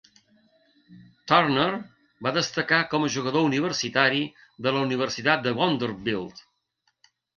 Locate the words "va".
2.27-2.31